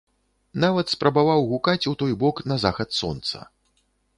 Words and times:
Нават 0.63 0.93
спрабаваў 0.93 1.45
гукаць 1.51 1.87
у 1.91 1.95
той 1.99 2.15
бок 2.25 2.43
на 2.53 2.59
захад 2.65 2.89
сонца. 3.03 3.47